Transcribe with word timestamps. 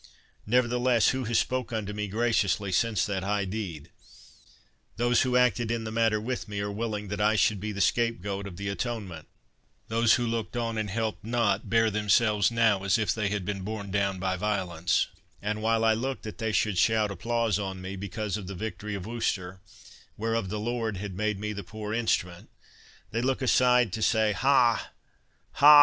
Nevertheless, 0.47 1.09
who 1.09 1.25
has 1.25 1.37
spoke 1.37 1.71
unto 1.71 1.93
me 1.93 2.07
graciously 2.07 2.71
since 2.71 3.05
that 3.05 3.21
high 3.21 3.45
deed? 3.45 3.91
Those 4.97 5.21
who 5.21 5.37
acted 5.37 5.69
in 5.69 5.83
the 5.83 5.91
matter 5.91 6.19
with 6.19 6.47
me 6.47 6.59
are 6.59 6.71
willing 6.71 7.09
that 7.09 7.21
I 7.21 7.35
should 7.35 7.59
be 7.59 7.71
the 7.71 7.81
scape 7.81 8.19
goat 8.19 8.47
of 8.47 8.57
the 8.57 8.67
atonement—those 8.67 10.15
who 10.15 10.25
looked 10.25 10.57
on 10.57 10.79
and 10.79 10.89
helped 10.89 11.23
not, 11.23 11.69
bear 11.69 11.91
themselves 11.91 12.49
now 12.49 12.81
as 12.83 12.97
if 12.97 13.13
they 13.13 13.29
had 13.29 13.45
been 13.45 13.61
borne 13.61 13.91
down 13.91 14.17
by 14.17 14.35
violence; 14.35 15.05
and 15.39 15.61
while 15.61 15.85
I 15.85 15.93
looked 15.93 16.23
that 16.23 16.39
they 16.39 16.51
should 16.51 16.79
shout 16.79 17.11
applause 17.11 17.59
on 17.59 17.79
me, 17.79 17.95
because 17.95 18.37
of 18.37 18.47
the 18.47 18.55
victory 18.55 18.95
of 18.95 19.05
Worcester, 19.05 19.59
whereof 20.17 20.49
the 20.49 20.59
Lord 20.59 20.97
had 20.97 21.13
made 21.13 21.39
me 21.39 21.53
the 21.53 21.63
poor 21.63 21.93
instrument, 21.93 22.49
they 23.11 23.21
look 23.21 23.43
aside 23.43 23.93
to 23.93 24.01
say, 24.01 24.31
'Ha! 24.31 24.93
ha! 25.51 25.79